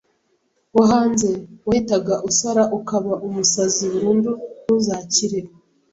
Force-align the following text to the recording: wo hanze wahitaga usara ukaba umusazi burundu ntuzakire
wo 0.75 0.83
hanze 0.91 1.27
wahitaga 1.67 2.15
usara 2.29 2.63
ukaba 2.77 3.13
umusazi 3.27 3.83
burundu 3.93 4.31
ntuzakire 4.63 5.39